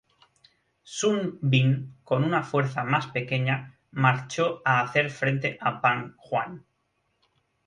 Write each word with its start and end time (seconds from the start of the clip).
Sun 0.93 1.37
Bin 1.43 1.93
con 2.03 2.23
una 2.23 2.41
fuerza 2.41 2.83
más 2.83 3.05
pequeña 3.05 3.77
marchó 3.91 4.63
a 4.65 4.81
hacer 4.81 5.11
frente 5.11 5.59
a 5.61 5.79
Pang 5.79 6.15
Juan. 6.17 6.65